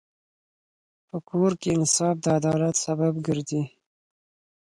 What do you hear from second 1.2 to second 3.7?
کور کې انصاف د عدالت سبب ګرځي.